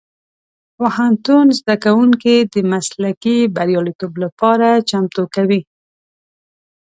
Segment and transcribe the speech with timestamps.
[0.77, 5.61] پوهنتون زدهکوونکي د مسلکي بریالیتوب لپاره چمتو کوي.